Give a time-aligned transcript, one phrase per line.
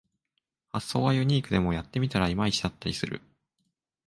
[0.71, 3.21] 発想はユニークでもやってみたらいまいちだったりする